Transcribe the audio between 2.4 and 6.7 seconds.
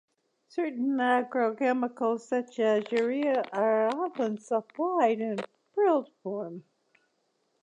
as urea are often supplied in prilled form.